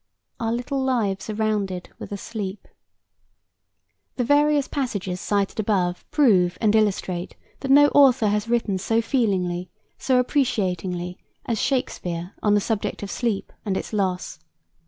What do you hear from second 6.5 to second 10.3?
and illustrate that no author has written so feelingly, so